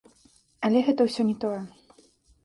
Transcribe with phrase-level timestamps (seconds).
[0.69, 1.59] Але гэта ўсё не тое.